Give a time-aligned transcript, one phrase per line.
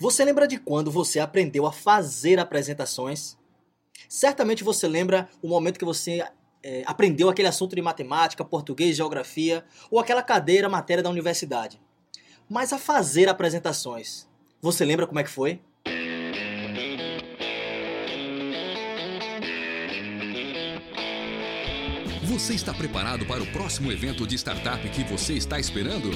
[0.00, 3.36] Você lembra de quando você aprendeu a fazer apresentações?
[4.08, 6.26] Certamente você lembra o momento que você
[6.62, 11.78] é, aprendeu aquele assunto de matemática, português, geografia ou aquela cadeira, matéria da universidade.
[12.48, 14.26] Mas a fazer apresentações,
[14.62, 15.60] você lembra como é que foi?
[22.24, 26.10] Você está preparado para o próximo evento de startup que você está esperando?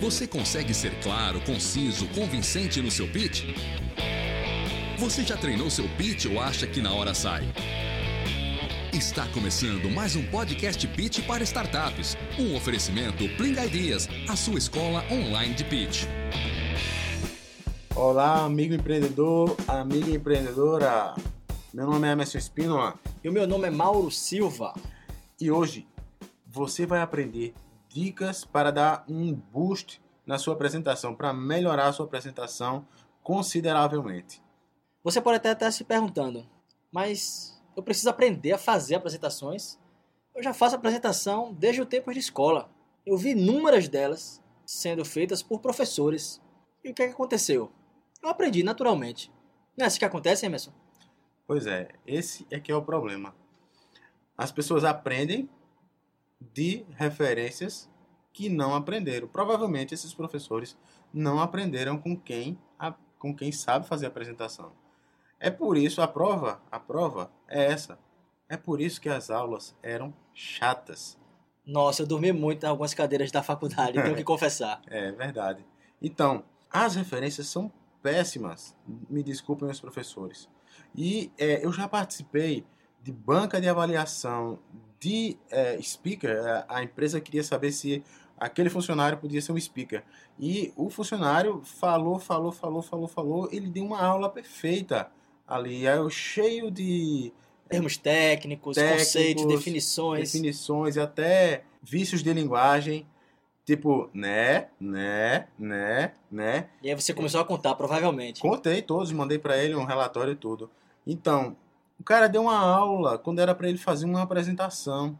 [0.00, 3.44] Você consegue ser claro, conciso, convincente no seu pitch?
[4.98, 7.44] Você já treinou seu pitch ou acha que na hora sai?
[8.92, 12.14] Está começando mais um podcast Pitch para startups.
[12.38, 16.04] Um oferecimento Pling Ideas, a sua escola online de pitch.
[17.94, 21.14] Olá, amigo empreendedor, amiga empreendedora.
[21.72, 22.94] Meu nome é Emerson Espínola.
[23.24, 24.74] E o meu nome é Mauro Silva.
[25.40, 25.86] E hoje
[26.46, 27.54] você vai aprender
[27.96, 32.86] dicas para dar um boost na sua apresentação, para melhorar a sua apresentação
[33.22, 34.42] consideravelmente.
[35.02, 36.46] Você pode até estar se perguntando,
[36.92, 39.78] mas eu preciso aprender a fazer apresentações.
[40.34, 42.68] Eu já faço apresentação desde o tempo de escola.
[43.06, 46.38] Eu vi inúmeras delas sendo feitas por professores.
[46.84, 47.72] E o que, é que aconteceu?
[48.22, 49.32] Eu aprendi naturalmente.
[49.74, 50.72] Não é assim que acontece, Emerson?
[51.46, 53.34] Pois é, esse é que é o problema.
[54.36, 55.48] As pessoas aprendem
[56.40, 57.90] de referências
[58.32, 59.26] que não aprenderam.
[59.26, 60.76] Provavelmente esses professores
[61.12, 62.58] não aprenderam com quem,
[63.18, 64.72] com quem sabe fazer apresentação.
[65.40, 67.98] É por isso a prova, a prova é essa.
[68.48, 71.18] É por isso que as aulas eram chatas.
[71.64, 74.80] Nossa, eu dormi muito em algumas cadeiras da faculdade, tenho que confessar.
[74.86, 75.66] É verdade.
[76.00, 78.76] Então, as referências são péssimas.
[79.10, 80.48] Me desculpem os professores.
[80.94, 82.64] E é, eu já participei
[83.02, 84.58] de banca de avaliação
[85.00, 86.30] de é, speaker.
[86.30, 88.02] É, a empresa queria saber se
[88.38, 90.02] aquele funcionário podia ser um speaker.
[90.38, 93.48] E o funcionário falou, falou, falou, falou, falou.
[93.50, 95.10] Ele deu uma aula perfeita
[95.46, 95.86] ali.
[95.86, 97.32] É cheio de
[97.68, 100.32] termos técnicos, técnicos, conceitos, definições.
[100.32, 103.06] Definições e até vícios de linguagem.
[103.64, 106.68] Tipo, né, né, né, né.
[106.80, 108.40] E aí você começou a contar, provavelmente.
[108.40, 110.70] Contei todos, mandei para ele um relatório e tudo.
[111.04, 111.56] Então,
[111.98, 115.18] o cara deu uma aula quando era para ele fazer uma apresentação.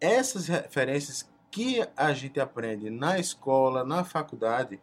[0.00, 4.80] Essas referências que a gente aprende na escola, na faculdade,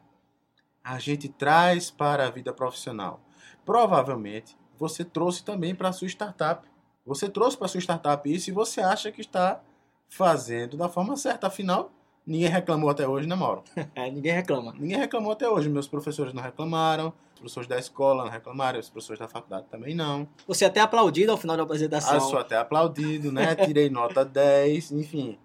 [0.83, 3.21] a gente traz para a vida profissional
[3.65, 6.69] provavelmente você trouxe também para a sua startup.
[7.05, 9.61] Você trouxe para a sua startup isso e você acha que está
[10.07, 11.47] fazendo da forma certa.
[11.47, 11.91] Afinal,
[12.25, 13.63] ninguém reclamou até hoje, né, Mauro?
[13.95, 14.73] É, ninguém reclama.
[14.77, 15.69] Ninguém reclamou até hoje.
[15.69, 19.93] Meus professores não reclamaram, os professores da escola não reclamaram, os professores da faculdade também
[19.95, 20.27] não.
[20.47, 22.17] Você até aplaudido ao final da apresentação.
[22.17, 23.55] Ah, sou até aplaudido, né?
[23.65, 25.37] Tirei nota 10, enfim.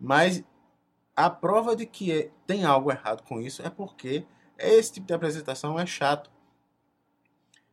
[0.00, 0.42] Mas
[1.16, 4.24] a prova de que tem algo errado com isso é porque
[4.58, 6.30] esse tipo de apresentação é chato.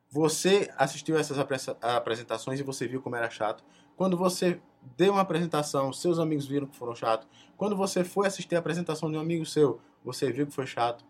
[0.09, 1.37] Você assistiu essas
[1.81, 3.63] apresentações e você viu como era chato.
[3.95, 4.61] Quando você
[4.97, 7.27] deu uma apresentação, seus amigos viram que foram chato.
[7.57, 11.05] Quando você foi assistir a apresentação de um amigo seu, você viu que foi chato.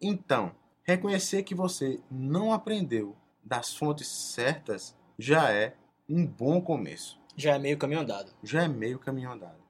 [0.00, 5.76] Então, reconhecer que você não aprendeu das fontes certas já é
[6.08, 7.18] um bom começo.
[7.36, 8.32] Já é meio caminho andado.
[8.42, 9.64] Já é meio caminho andado.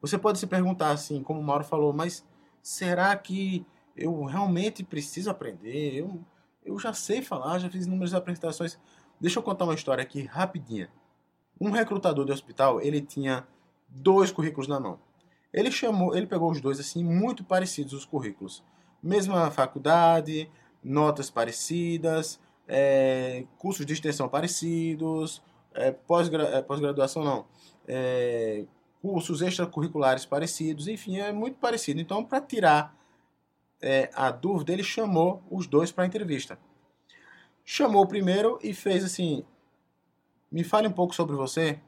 [0.00, 2.24] Você pode se perguntar assim, como o Mauro falou, mas
[2.62, 3.66] será que
[3.96, 5.94] eu realmente preciso aprender?
[5.94, 6.24] Eu
[6.66, 8.76] eu já sei falar, já fiz inúmeras apresentações.
[9.20, 10.90] Deixa eu contar uma história aqui rapidinha.
[11.60, 13.46] Um recrutador de hospital, ele tinha
[13.88, 14.98] dois currículos na mão.
[15.52, 18.62] Ele chamou, ele pegou os dois assim muito parecidos os currículos.
[19.02, 20.50] Mesma faculdade,
[20.82, 27.46] notas parecidas, é, cursos de extensão parecidos, é, pós-graduação pós não,
[27.86, 28.64] é,
[29.00, 32.00] cursos extracurriculares parecidos, enfim, é muito parecido.
[32.00, 32.96] Então, para tirar
[33.80, 36.58] é, a dúvida, ele chamou os dois para a entrevista.
[37.64, 39.44] Chamou o primeiro e fez assim:
[40.50, 41.80] me fale um pouco sobre você.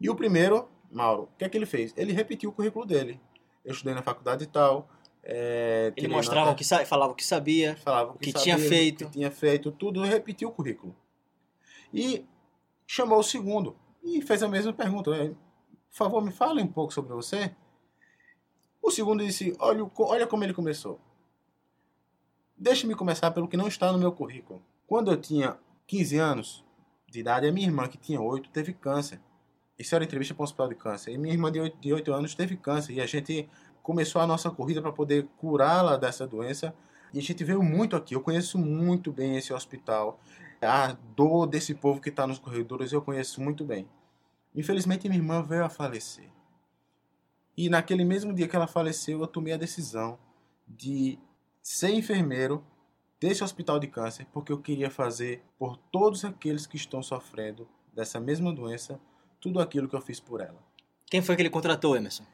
[0.00, 1.92] E o primeiro, Mauro, o que é que ele fez?
[1.96, 3.20] Ele repetiu o currículo dele.
[3.64, 4.88] Eu estudei na faculdade e tal.
[5.22, 8.56] É, ele mostrava nota, o que falava o que sabia, falava o que, que sabia,
[8.56, 10.96] tinha feito, o que tinha feito, tudo, repetiu o currículo.
[11.94, 12.26] E
[12.86, 15.10] chamou o segundo e fez a mesma pergunta.
[15.12, 17.54] Por favor, me fale um pouco sobre você.
[18.82, 21.00] O segundo disse: olha, olha como ele começou.
[22.56, 24.60] Deixe-me começar pelo que não está no meu currículo.
[24.86, 25.56] Quando eu tinha
[25.86, 26.61] 15 anos
[27.12, 29.20] de idade, a minha irmã, que tinha 8, teve câncer.
[29.78, 31.12] Isso era entrevista para o hospital de câncer.
[31.12, 32.94] E minha irmã de 8, de 8 anos teve câncer.
[32.94, 33.48] E a gente
[33.82, 36.74] começou a nossa corrida para poder curá-la dessa doença.
[37.12, 38.14] E a gente veio muito aqui.
[38.14, 40.18] Eu conheço muito bem esse hospital.
[40.60, 43.88] A dor desse povo que está nos corredores eu conheço muito bem.
[44.54, 46.30] Infelizmente, minha irmã veio a falecer.
[47.56, 50.18] E naquele mesmo dia que ela faleceu, eu tomei a decisão
[50.66, 51.18] de
[51.62, 52.64] ser enfermeiro
[53.22, 58.18] desse hospital de câncer porque eu queria fazer por todos aqueles que estão sofrendo dessa
[58.18, 59.00] mesma doença
[59.40, 60.58] tudo aquilo que eu fiz por ela.
[61.06, 62.24] Quem foi que ele contratou, Emerson?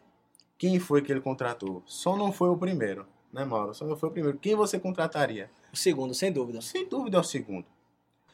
[0.56, 1.82] Quem foi que ele contratou?
[1.84, 3.74] Só não foi o primeiro, né, Mauro?
[3.74, 4.38] Só não foi o primeiro.
[4.38, 5.50] Quem você contrataria?
[5.70, 6.62] O segundo, sem dúvida.
[6.62, 7.66] Sem dúvida é o segundo.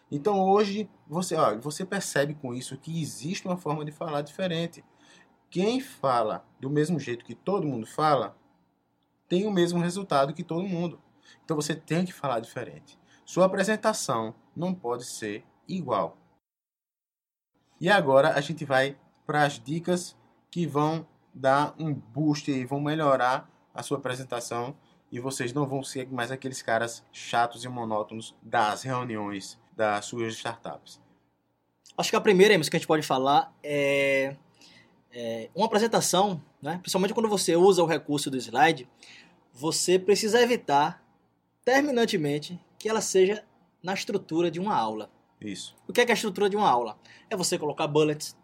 [0.08, 4.84] Então hoje você, ó, você percebe com isso que existe uma forma de falar diferente.
[5.50, 8.36] Quem fala do mesmo jeito que todo mundo fala
[9.28, 11.00] tem o mesmo resultado que todo mundo.
[11.44, 12.98] Então você tem que falar diferente.
[13.24, 16.16] Sua apresentação não pode ser igual.
[17.80, 20.16] E agora a gente vai para as dicas
[20.50, 24.76] que vão dar um boost e vão melhorar a sua apresentação
[25.10, 30.34] e vocês não vão ser mais aqueles caras chatos e monótonos das reuniões das suas
[30.34, 31.00] startups.
[31.96, 34.36] Acho que a primeira, que a gente pode falar é,
[35.12, 36.78] é uma apresentação, né?
[36.78, 38.88] principalmente quando você usa o recurso do slide,
[39.52, 41.03] você precisa evitar
[41.64, 43.44] terminantemente que ela seja
[43.82, 45.10] na estrutura de uma aula.
[45.40, 45.74] Isso.
[45.86, 46.98] O que é, que é a estrutura de uma aula?
[47.28, 48.36] É você colocar bullets,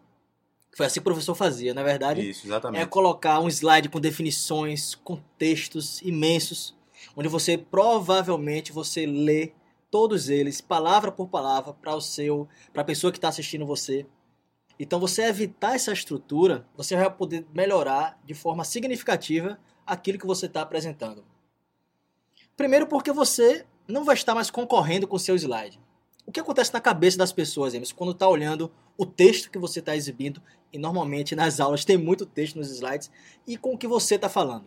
[0.75, 2.29] foi assim que o professor fazia, na é verdade.
[2.29, 2.81] Isso, exatamente.
[2.81, 6.75] É colocar um slide com definições, com textos imensos,
[7.15, 9.53] onde você provavelmente você lê
[9.89, 14.05] todos eles, palavra por palavra, para o seu, para a pessoa que está assistindo você.
[14.79, 20.45] Então, você evitar essa estrutura, você vai poder melhorar de forma significativa aquilo que você
[20.45, 21.23] está apresentando.
[22.61, 25.81] Primeiro, porque você não vai estar mais concorrendo com o seu slide.
[26.27, 29.79] O que acontece na cabeça das pessoas, Emerson, quando está olhando o texto que você
[29.79, 30.39] está exibindo,
[30.71, 33.09] e normalmente nas aulas tem muito texto nos slides,
[33.47, 34.65] e com o que você está falando?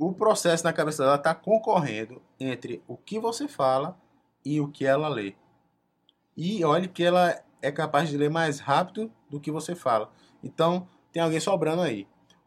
[0.00, 3.96] O processo na cabeça dela está concorrendo entre o que você fala
[4.44, 5.36] e o que ela lê.
[6.36, 10.10] E olhe que ela é capaz de ler mais rápido do que você fala.
[10.42, 12.04] Então, tem alguém sobrando aí.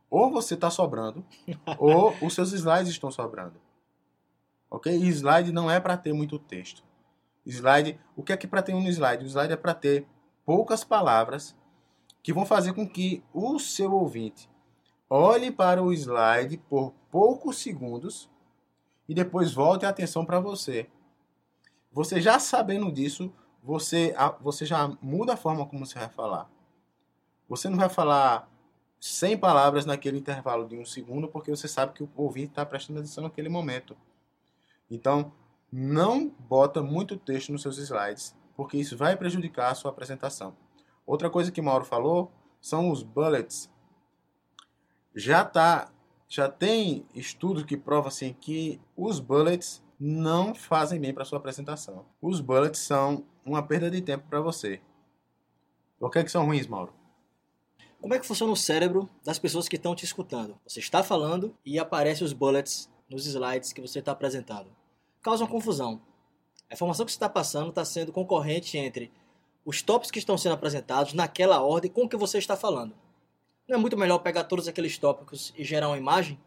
[0.10, 1.26] Ou você está sobrando,
[1.80, 3.71] ou os seus slides estão sobrando.
[4.72, 4.92] Ok?
[4.92, 6.82] E slide não é para ter muito texto.
[7.46, 9.26] Slide, o que é que para ter um slide?
[9.26, 10.08] O slide é para ter
[10.46, 11.54] poucas palavras
[12.24, 14.50] que vão fazer com que o seu ouvinte
[15.10, 18.30] olhe para o slide por poucos segundos
[19.10, 20.90] e depois volte a atenção para você.
[21.92, 26.50] Você já sabendo disso, você, você já muda a forma como você vai falar.
[27.50, 28.50] Você não vai falar
[29.02, 33.00] 100 palavras naquele intervalo de um segundo, porque você sabe que o ouvinte está prestando
[33.00, 33.98] atenção naquele momento.
[34.92, 35.32] Então,
[35.72, 40.54] não bota muito texto nos seus slides, porque isso vai prejudicar a sua apresentação.
[41.06, 42.30] Outra coisa que Mauro falou
[42.60, 43.72] são os bullets.
[45.16, 45.92] Já tá,
[46.28, 52.06] já tem estudos que provam assim que os bullets não fazem bem para sua apresentação.
[52.22, 54.82] Os bullets são uma perda de tempo para você.
[55.98, 56.94] Por que, é que são ruins, Mauro?
[58.02, 60.60] Como é que funciona o cérebro das pessoas que estão te escutando?
[60.68, 64.81] Você está falando e aparecem os bullets nos slides que você está apresentando.
[65.22, 66.02] Causa uma confusão.
[66.70, 69.12] A informação que você está passando está sendo concorrente entre
[69.66, 72.96] os tópicos que estão sendo apresentados naquela ordem com que você está falando.
[73.68, 76.40] Não é muito melhor pegar todos aqueles tópicos e gerar uma imagem?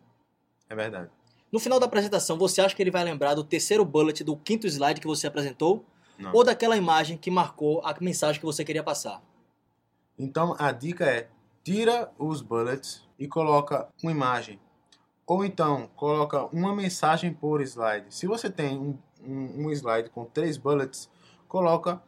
[0.68, 1.10] É verdade.
[1.52, 4.66] No final da apresentação, você acha que ele vai lembrar do terceiro bullet do quinto
[4.66, 5.84] slide que você apresentou?
[6.18, 6.32] Não.
[6.32, 9.22] Ou daquela imagem que marcou a mensagem que você queria passar?
[10.18, 11.28] Então a dica é:
[11.62, 14.58] tira os bullets e coloca uma imagem.
[15.26, 18.14] Ou então coloca uma mensagem por slide.
[18.14, 21.08] Se você tem um, um, um slide com três bullets,
[21.48, 22.02] coloca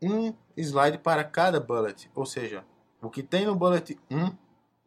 [0.00, 2.10] um slide para cada bullet.
[2.14, 2.64] Ou seja,
[3.02, 4.36] o que tem no bullet 1,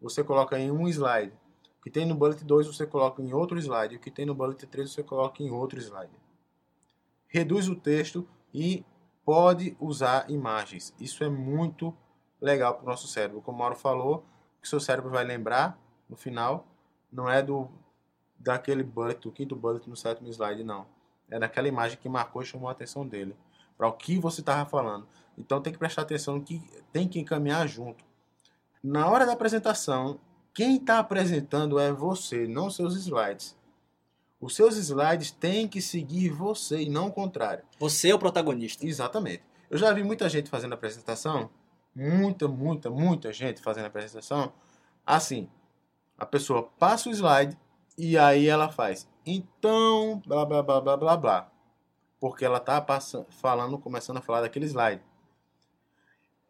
[0.01, 1.33] você coloca em um slide.
[1.79, 3.95] O que tem no bullet 2 você coloca em outro slide.
[3.95, 6.11] O que tem no bullet 3 você coloca em outro slide.
[7.27, 8.85] Reduz o texto e
[9.23, 10.93] pode usar imagens.
[10.99, 11.95] Isso é muito
[12.41, 13.41] legal para o nosso cérebro.
[13.41, 14.25] Como o Mauro falou,
[14.57, 15.79] o que seu cérebro vai lembrar
[16.09, 16.65] no final
[17.11, 17.69] não é do
[18.37, 20.85] daquele bullet, do quinto bullet no sétimo slide, não.
[21.29, 23.35] É daquela imagem que marcou e chamou a atenção dele.
[23.77, 25.07] Para o que você estava falando.
[25.37, 26.61] Então tem que prestar atenção que
[26.91, 28.03] tem que encaminhar junto.
[28.83, 30.19] Na hora da apresentação,
[30.53, 33.57] quem está apresentando é você, não seus slides.
[34.39, 37.63] Os seus slides têm que seguir você e não o contrário.
[37.77, 38.85] Você é o protagonista.
[38.85, 39.43] Exatamente.
[39.69, 41.49] Eu já vi muita gente fazendo apresentação,
[41.93, 44.51] muita, muita, muita gente fazendo apresentação,
[45.05, 45.49] assim,
[46.19, 47.57] a pessoa passa o slide
[47.97, 51.51] e aí ela faz, então, blá, blá, blá, blá, blá, blá.
[52.19, 52.85] Porque ela está
[53.29, 55.01] falando, começando a falar daquele slide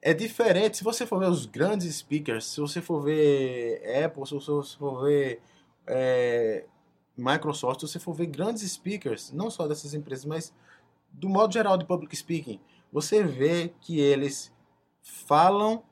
[0.02, 0.78] é diferente.
[0.78, 5.04] Se você for ver os grandes speakers, se você for ver Apple, se você for
[5.04, 5.42] ver
[5.88, 6.66] é,
[7.18, 10.54] Microsoft, se você for ver grandes speakers, não só dessas empresas, mas
[11.12, 12.60] do modo geral de public speaking,
[12.92, 14.52] você vê que eles
[15.02, 15.84] falam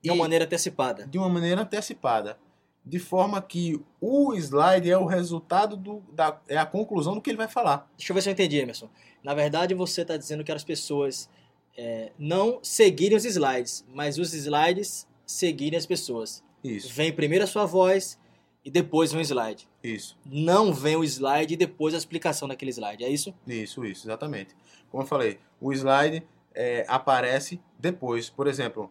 [0.00, 1.06] de uma maneira antecipada.
[1.06, 2.38] De uma maneira antecipada.
[2.84, 7.30] De forma que o slide é o resultado do, da é a conclusão do que
[7.30, 7.90] ele vai falar.
[7.96, 8.90] Deixa eu ver se eu entendi, Emerson.
[9.22, 11.28] Na verdade, você está dizendo que as pessoas
[11.76, 16.44] é, não seguirem os slides, mas os slides seguirem as pessoas.
[16.62, 16.92] Isso.
[16.92, 18.18] Vem primeiro a sua voz
[18.64, 19.66] e depois vem o slide.
[19.82, 20.16] Isso.
[20.24, 23.34] Não vem o slide e depois a explicação daquele slide, é isso?
[23.46, 24.54] Isso, isso, exatamente.
[24.90, 26.22] Como eu falei, o slide
[26.54, 28.30] é, aparece depois.
[28.30, 28.90] Por exemplo,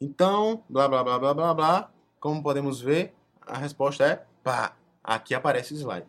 [0.00, 3.12] então, blá blá blá blá blá blá, como podemos ver,
[3.46, 4.76] a resposta é pá.
[5.02, 6.06] Aqui aparece o slide.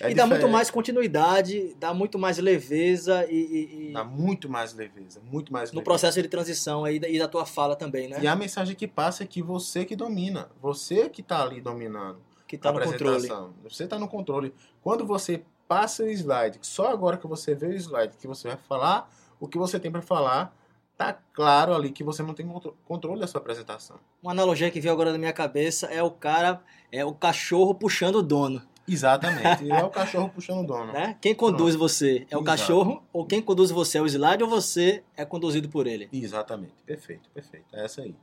[0.00, 4.48] É e dá muito mais continuidade, dá muito mais leveza e, e- e Dá muito
[4.48, 5.84] mais leveza, muito mais no leveza.
[5.84, 8.18] processo de transição aí e da tua fala também, né?
[8.22, 12.18] E a mensagem que passa é que você que domina, você que está ali dominando
[12.46, 13.28] Que tá a no controle.
[13.62, 14.54] Você está no controle.
[14.82, 18.56] Quando você passa o slide, só agora que você vê o slide que você vai
[18.56, 20.56] falar, o que você tem para falar,
[20.96, 23.98] tá claro ali que você não tem contro- controle da sua apresentação.
[24.22, 28.16] Uma analogia que veio agora na minha cabeça é o cara, é o cachorro puxando
[28.16, 29.64] o dono, Exatamente.
[29.72, 30.92] É o cachorro puxando o dono.
[30.92, 31.16] né?
[31.20, 32.44] Quem conduz você é o Exato.
[32.44, 36.08] cachorro ou quem conduz você é o slide ou você é conduzido por ele?
[36.12, 36.74] Exatamente.
[36.84, 37.64] Perfeito, perfeito.
[37.74, 38.14] É essa aí.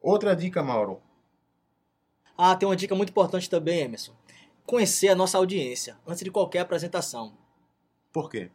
[0.00, 1.00] Outra dica, Mauro.
[2.36, 4.12] Ah, tem uma dica muito importante também, Emerson.
[4.66, 7.32] Conhecer a nossa audiência antes de qualquer apresentação.
[8.12, 8.50] Por quê?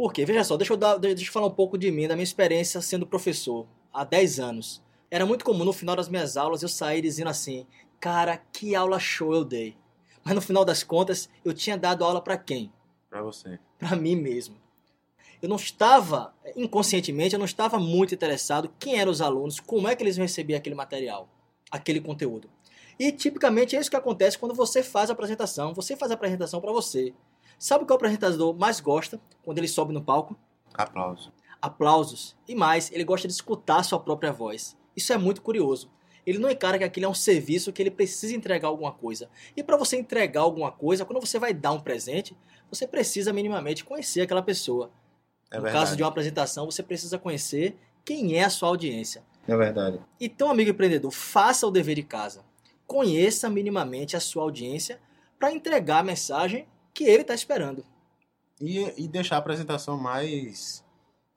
[0.00, 0.24] Por quê?
[0.24, 2.80] Veja só, deixa eu, dar, deixa eu falar um pouco de mim, da minha experiência
[2.80, 4.82] sendo professor há 10 anos.
[5.10, 7.66] Era muito comum no final das minhas aulas eu sair dizendo assim:
[8.00, 9.76] Cara, que aula show eu dei.
[10.24, 12.72] Mas no final das contas, eu tinha dado aula para quem?
[13.10, 13.58] Para você.
[13.78, 14.56] Para mim mesmo.
[15.42, 19.94] Eu não estava, inconscientemente, eu não estava muito interessado quem eram os alunos, como é
[19.94, 21.28] que eles iam receber aquele material,
[21.70, 22.48] aquele conteúdo.
[22.98, 25.74] E tipicamente é isso que acontece quando você faz a apresentação.
[25.74, 27.12] Você faz a apresentação para você.
[27.60, 30.34] Sabe o que o apresentador mais gosta quando ele sobe no palco?
[30.72, 31.30] Aplauso.
[31.60, 34.74] aplausos e mais, ele gosta de escutar a sua própria voz.
[34.96, 35.90] Isso é muito curioso.
[36.24, 39.28] Ele não encara que aquilo é um serviço que ele precisa entregar alguma coisa.
[39.54, 42.34] E para você entregar alguma coisa, quando você vai dar um presente,
[42.70, 44.90] você precisa minimamente conhecer aquela pessoa.
[45.50, 45.84] É no verdade.
[45.84, 47.76] caso de uma apresentação, você precisa conhecer
[48.06, 49.22] quem é a sua audiência.
[49.46, 50.00] É verdade.
[50.18, 52.42] Então, amigo empreendedor, faça o dever de casa.
[52.86, 54.98] Conheça minimamente a sua audiência
[55.38, 57.84] para entregar a mensagem que ele está esperando.
[58.60, 60.84] E, e deixar a apresentação mais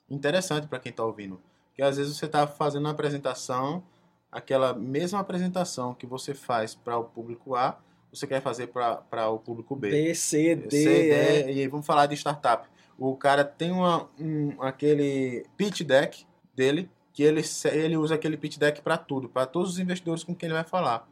[0.10, 1.42] interessante para quem está ouvindo.
[1.70, 3.84] Porque às vezes você está fazendo uma apresentação,
[4.32, 7.80] aquela mesma apresentação que você faz para o público A,
[8.12, 9.90] você quer fazer para o público B.
[9.90, 11.44] B, C, D, C, E.
[11.44, 12.68] D, e aí vamos falar de startup.
[12.98, 17.42] O cara tem uma, um, aquele pitch deck dele, que ele,
[17.72, 20.64] ele usa aquele pitch deck para tudo, para todos os investidores com quem ele vai
[20.64, 21.08] falar.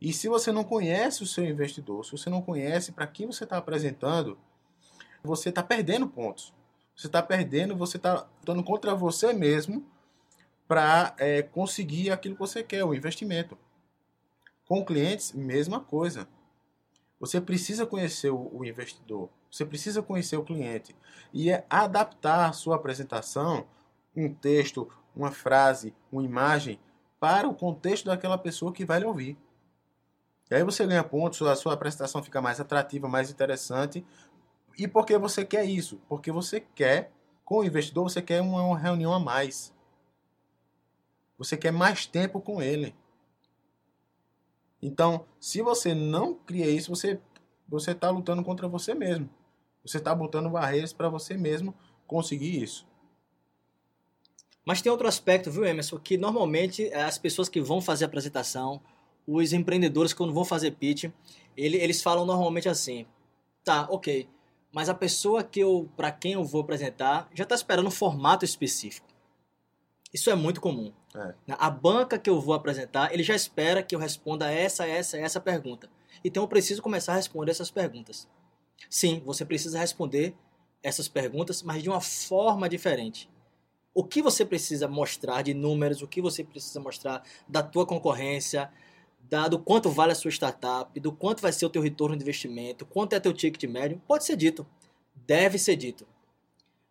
[0.00, 3.44] E se você não conhece o seu investidor, se você não conhece para quem você
[3.44, 4.38] está apresentando,
[5.22, 6.54] você está perdendo pontos.
[6.96, 9.84] Você está perdendo, você está lutando contra você mesmo
[10.66, 11.14] para
[11.52, 13.58] conseguir aquilo que você quer, o investimento.
[14.66, 16.28] Com clientes, mesma coisa.
[17.18, 20.96] Você precisa conhecer o, o investidor, você precisa conhecer o cliente
[21.34, 23.66] e é adaptar a sua apresentação,
[24.16, 26.80] um texto, uma frase, uma imagem
[27.18, 29.36] para o contexto daquela pessoa que vai lhe ouvir.
[30.50, 34.04] E aí você ganha pontos, a sua apresentação fica mais atrativa, mais interessante.
[34.76, 36.00] E por que você quer isso?
[36.08, 37.12] Porque você quer,
[37.44, 39.72] com o investidor, você quer uma, reunião a mais.
[41.38, 42.94] Você quer mais tempo com ele.
[44.82, 47.20] Então, se você não cria isso, você
[47.68, 49.30] você está lutando contra você mesmo.
[49.84, 51.72] Você está botando barreiras para você mesmo
[52.04, 52.84] conseguir isso.
[54.64, 58.82] Mas tem outro aspecto, viu, Emerson, que normalmente as pessoas que vão fazer apresentação,
[59.26, 61.04] os empreendedores quando vão fazer pitch,
[61.56, 63.06] ele- eles falam normalmente assim:
[63.64, 64.28] tá, ok,
[64.72, 68.44] mas a pessoa que eu, para quem eu vou apresentar já está esperando um formato
[68.44, 69.06] específico.
[70.12, 70.92] Isso é muito comum.
[71.14, 71.34] É.
[71.58, 75.40] A banca que eu vou apresentar, ele já espera que eu responda essa, essa, essa
[75.40, 75.88] pergunta.
[76.24, 78.28] Então eu preciso começar a responder essas perguntas.
[78.88, 80.34] Sim, você precisa responder
[80.82, 83.28] essas perguntas, mas de uma forma diferente.
[83.92, 88.72] O que você precisa mostrar de números, o que você precisa mostrar da tua concorrência,
[89.28, 92.22] da, do quanto vale a sua startup, do quanto vai ser o teu retorno de
[92.22, 94.66] investimento, quanto é teu ticket médio, pode ser dito,
[95.26, 96.06] deve ser dito.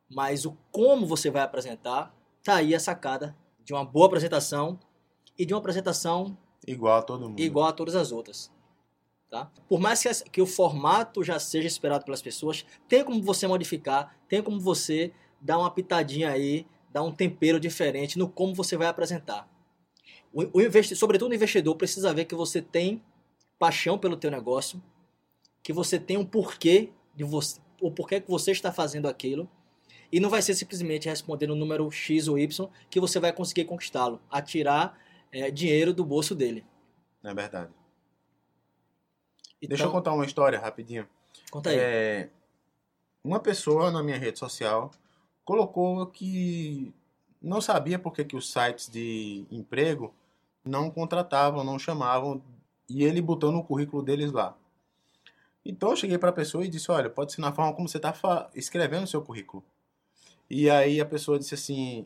[0.09, 4.79] Mas o como você vai apresentar, tá aí a sacada de uma boa apresentação
[5.37, 7.39] e de uma apresentação Igual a todo mundo.
[7.39, 8.51] igual a todas as outras.
[9.29, 9.51] Tá?
[9.67, 14.15] Por mais que, que o formato já seja esperado pelas pessoas, tem como você modificar,
[14.27, 18.87] tem como você dar uma pitadinha aí, dar um tempero diferente no como você vai
[18.87, 19.47] apresentar.
[20.33, 23.03] O, o investi sobretudo o investidor precisa ver que você tem
[23.57, 24.81] paixão pelo teu negócio,
[25.61, 29.49] que você tem um porquê de você, o porquê que você está fazendo aquilo,
[30.11, 33.65] e não vai ser simplesmente respondendo o número X ou Y que você vai conseguir
[33.65, 34.19] conquistá-lo.
[34.29, 34.97] Atirar
[35.31, 36.65] é, dinheiro do bolso dele.
[37.23, 37.71] É verdade.
[39.61, 41.07] Então, Deixa eu contar uma história rapidinho.
[41.51, 41.77] conta aí.
[41.77, 42.29] É,
[43.23, 44.89] uma pessoa na minha rede social
[45.43, 46.93] colocou que
[47.41, 50.13] não sabia por que, que os sites de emprego
[50.69, 52.41] não contratavam, não chamavam,
[52.87, 54.55] e ele botou no currículo deles lá.
[55.65, 57.97] Então eu cheguei para a pessoa e disse: Olha, pode ser na forma como você
[57.97, 59.63] está escrevendo o seu currículo.
[60.49, 62.05] E aí a pessoa disse assim: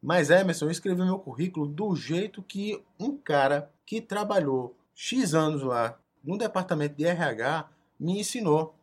[0.00, 5.62] Mas Emerson, eu escrevi meu currículo do jeito que um cara que trabalhou X anos
[5.62, 8.74] lá no departamento de RH me ensinou.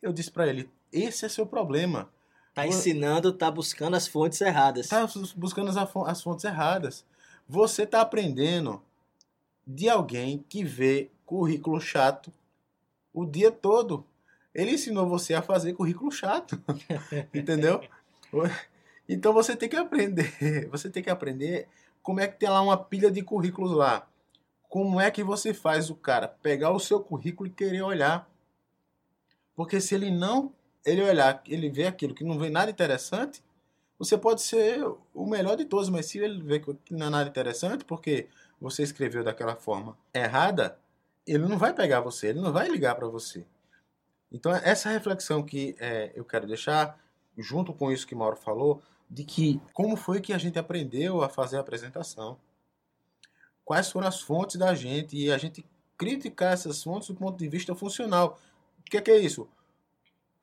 [0.00, 2.10] Eu disse para ele: Esse é seu problema.
[2.54, 4.88] Tá ensinando, tá buscando as fontes erradas.
[4.88, 5.70] Tá buscando
[6.06, 7.04] as, fontes erradas.
[7.48, 8.82] Você tá aprendendo
[9.66, 12.32] de alguém que vê currículo chato
[13.12, 14.04] o dia todo.
[14.54, 16.62] Ele ensinou você a fazer currículo chato.
[17.32, 17.80] Entendeu?
[19.08, 20.68] Então você tem que aprender.
[20.70, 21.68] Você tem que aprender
[22.02, 24.08] como é que tem lá uma pilha de currículos lá.
[24.68, 28.28] Como é que você faz o cara pegar o seu currículo e querer olhar?
[29.54, 30.52] Porque se ele não
[30.84, 33.42] ele olhar, ele vê aquilo que não vê nada interessante,
[33.98, 34.84] você pode ser
[35.14, 38.28] o melhor de todos, mas se ele vê que não é nada interessante, porque
[38.60, 40.76] você escreveu daquela forma errada,
[41.26, 43.44] ele não vai pegar você, ele não vai ligar para você.
[44.30, 46.98] Então, essa reflexão que é, eu quero deixar,
[47.38, 51.28] junto com isso que Mauro falou, de que como foi que a gente aprendeu a
[51.28, 52.38] fazer a apresentação,
[53.64, 55.64] quais foram as fontes da gente e a gente
[55.96, 58.40] criticar essas fontes do ponto de vista funcional.
[58.80, 59.48] O que é, que é isso?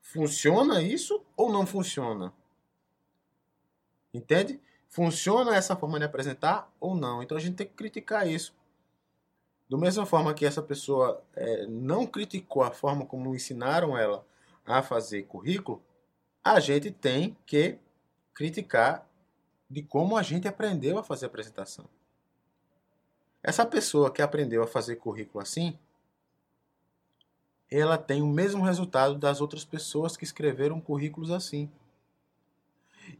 [0.00, 2.32] Funciona isso ou não funciona?
[4.12, 4.60] Entende?
[4.88, 7.22] Funciona essa forma de apresentar ou não?
[7.22, 8.54] Então a gente tem que criticar isso.
[9.68, 14.26] Da mesma forma que essa pessoa é, não criticou a forma como ensinaram ela
[14.66, 15.80] a fazer currículo,
[16.42, 17.78] a gente tem que
[18.34, 19.06] criticar
[19.68, 21.84] de como a gente aprendeu a fazer apresentação.
[23.42, 25.78] Essa pessoa que aprendeu a fazer currículo assim,
[27.70, 31.70] ela tem o mesmo resultado das outras pessoas que escreveram currículos assim.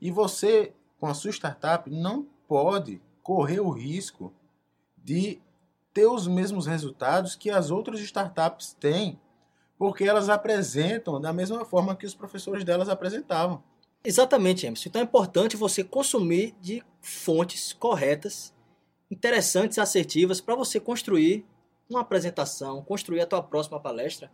[0.00, 4.32] E você, com a sua startup, não pode correr o risco
[4.96, 5.40] de
[5.94, 9.18] ter os mesmos resultados que as outras startups têm,
[9.78, 13.62] porque elas apresentam da mesma forma que os professores delas apresentavam.
[14.02, 14.88] Exatamente, Emerson.
[14.88, 18.54] Então é importante você consumir de fontes corretas,
[19.10, 21.44] interessantes assertivas para você construir
[21.88, 24.30] uma apresentação, construir a tua próxima palestra,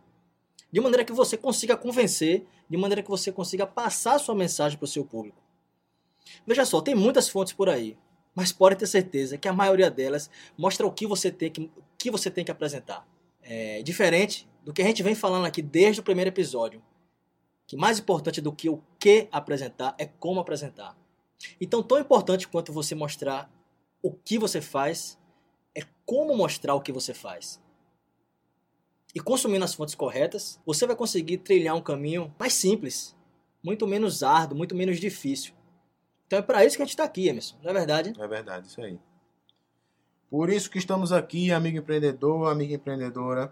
[0.71, 4.85] de maneira que você consiga convencer, de maneira que você consiga passar sua mensagem para
[4.85, 5.41] o seu público.
[6.45, 7.97] Veja só, tem muitas fontes por aí,
[8.35, 12.11] mas pode ter certeza que a maioria delas mostra o que você tem que, que,
[12.11, 13.07] você tem que apresentar.
[13.41, 16.81] É diferente do que a gente vem falando aqui desde o primeiro episódio,
[17.65, 20.97] que mais importante do que o que apresentar é como apresentar.
[21.59, 23.49] Então, tão importante quanto você mostrar
[24.01, 25.17] o que você faz,
[25.75, 27.61] é como mostrar o que você faz.
[29.17, 33.15] E consumindo as fontes corretas, você vai conseguir trilhar um caminho mais simples,
[33.63, 35.55] muito menos árduo, muito menos difícil.
[36.27, 38.13] Então é para isso que a gente está aqui, Emerson, não é verdade?
[38.15, 38.99] É verdade, isso aí.
[40.29, 43.51] Por isso que estamos aqui, amigo empreendedor, amiga empreendedora.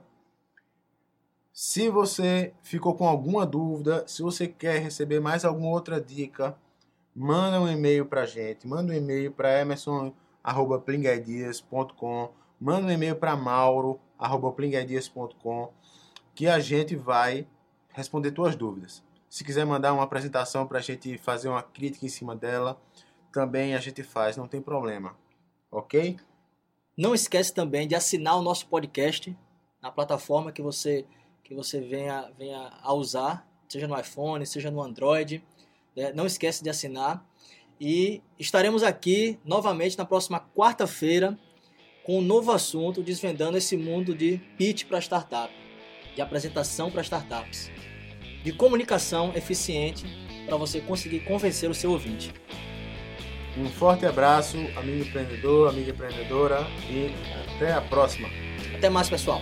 [1.52, 6.56] Se você ficou com alguma dúvida, se você quer receber mais alguma outra dica,
[7.16, 8.68] manda um e-mail para a gente.
[8.68, 13.36] Manda um e-mail para emerson.plingaidias.com Manda um e-mail para
[14.20, 15.72] mauro.plingaidias.com
[16.34, 17.48] que a gente vai
[17.90, 19.04] responder suas dúvidas.
[19.30, 22.80] Se quiser mandar uma apresentação para a gente fazer uma crítica em cima dela,
[23.32, 25.16] também a gente faz, não tem problema.
[25.72, 26.18] Ok?
[26.98, 29.36] Não esquece também de assinar o nosso podcast
[29.82, 31.06] na plataforma que você
[31.44, 35.44] que você venha, venha a usar, seja no iPhone, seja no Android.
[35.96, 36.12] Né?
[36.12, 37.24] Não esquece de assinar.
[37.80, 41.38] E estaremos aqui novamente na próxima quarta-feira
[42.06, 45.52] com um novo assunto, desvendando esse mundo de pitch para startup,
[46.16, 47.72] de apresentação para startups,
[48.44, 50.06] de comunicação eficiente
[50.46, 52.32] para você conseguir convencer o seu ouvinte.
[53.58, 57.10] Um forte abraço, amigo empreendedor, amiga empreendedora, e
[57.56, 58.30] até a próxima.
[58.76, 59.42] Até mais, pessoal!